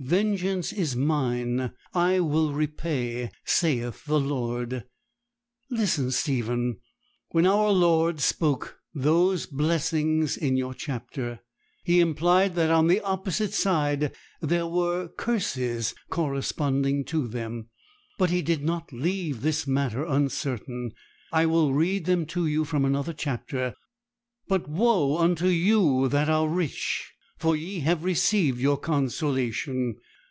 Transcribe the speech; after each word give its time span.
'"Vengeance 0.00 0.72
is 0.72 0.94
mine; 0.94 1.72
I 1.92 2.20
will 2.20 2.52
repay, 2.54 3.32
saith 3.44 4.04
the 4.04 4.20
Lord." 4.20 4.84
Listen, 5.72 6.12
Stephen: 6.12 6.76
when 7.32 7.44
our 7.46 7.70
Lord 7.72 8.20
spoke 8.20 8.78
those 8.94 9.46
"blessings" 9.46 10.36
in 10.36 10.56
your 10.56 10.72
chapter, 10.72 11.40
He 11.82 11.98
implied 11.98 12.54
that 12.54 12.70
on 12.70 12.86
the 12.86 13.00
opposite 13.00 13.52
side 13.52 14.14
there 14.40 14.68
were 14.68 15.08
curses 15.08 15.96
corresponding 16.10 17.04
to 17.06 17.26
them. 17.26 17.68
But 18.18 18.30
He 18.30 18.40
did 18.40 18.62
not 18.62 18.92
leave 18.92 19.40
this 19.40 19.66
matter 19.66 20.04
uncertain; 20.04 20.92
I 21.32 21.46
will 21.46 21.74
read 21.74 22.04
them 22.04 22.24
to 22.26 22.46
you 22.46 22.64
from 22.64 22.84
another 22.84 23.12
chapter: 23.12 23.74
"But 24.46 24.68
woe 24.68 25.18
unto 25.18 25.48
you 25.48 26.06
that 26.08 26.28
are 26.28 26.46
rich! 26.48 27.14
for 27.40 27.54
ye 27.54 27.78
have 27.78 28.02
received 28.02 28.58
your 28.58 28.76
consolation. 28.76 29.94